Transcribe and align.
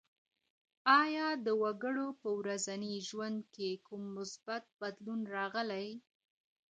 آيا 1.01 1.27
د 1.45 1.47
وګړو 1.61 2.07
په 2.21 2.29
ورځني 2.39 2.93
ژوند 3.07 3.37
کي 3.55 3.69
کوم 3.87 4.03
مثبت 4.17 4.63
بدلون 4.81 5.21
راغلی؟ 5.35 5.87